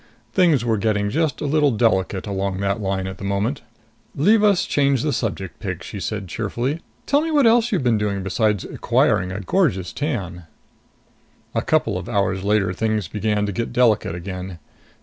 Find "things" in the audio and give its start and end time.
0.33-0.65, 12.73-13.07